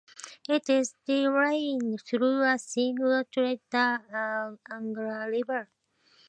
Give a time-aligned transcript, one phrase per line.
[0.49, 5.69] It is drained through a single outlet, the Angara River.